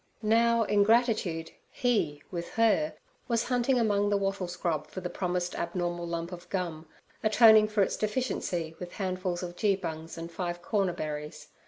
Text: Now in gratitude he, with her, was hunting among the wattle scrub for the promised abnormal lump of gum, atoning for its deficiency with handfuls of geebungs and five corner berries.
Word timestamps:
Now 0.23 0.63
in 0.63 0.81
gratitude 0.81 1.51
he, 1.69 2.23
with 2.31 2.49
her, 2.55 2.95
was 3.27 3.43
hunting 3.43 3.77
among 3.79 4.09
the 4.09 4.17
wattle 4.17 4.47
scrub 4.47 4.87
for 4.87 4.99
the 4.99 5.11
promised 5.11 5.53
abnormal 5.53 6.07
lump 6.07 6.31
of 6.31 6.49
gum, 6.49 6.87
atoning 7.23 7.67
for 7.67 7.83
its 7.83 7.97
deficiency 7.97 8.75
with 8.79 8.93
handfuls 8.93 9.43
of 9.43 9.55
geebungs 9.55 10.17
and 10.17 10.31
five 10.31 10.63
corner 10.63 10.93
berries. 10.93 11.49